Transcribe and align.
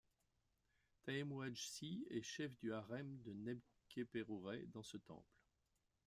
Taemouadjsy 1.03 2.07
est 2.09 2.23
chef 2.23 2.57
du 2.57 2.73
harem 2.73 3.19
de 3.23 3.33
Nebkhéperourê 3.33 4.65
dans 4.73 4.81
ce 4.81 4.97
temple. 4.97 5.29